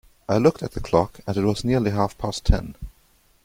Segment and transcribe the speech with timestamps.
[0.27, 2.73] I looked at the clock, and it was nearly half-past ten.